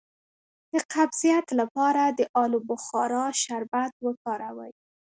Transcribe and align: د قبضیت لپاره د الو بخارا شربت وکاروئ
د 0.71 0.73
قبضیت 0.93 1.47
لپاره 1.59 2.03
د 2.17 2.19
الو 2.41 2.59
بخارا 2.69 3.25
شربت 3.43 3.93
وکاروئ 4.05 4.73